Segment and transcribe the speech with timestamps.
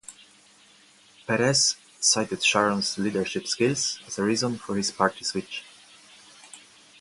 [1.27, 5.63] Peres cited Sharon's leadership skills as a reason for his party switch.